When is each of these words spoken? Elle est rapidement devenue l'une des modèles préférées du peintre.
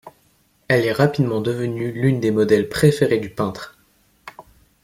Elle 0.67 0.85
est 0.87 0.93
rapidement 0.93 1.41
devenue 1.41 1.91
l'une 1.91 2.19
des 2.19 2.31
modèles 2.31 2.67
préférées 2.69 3.19
du 3.19 3.29
peintre. 3.29 3.77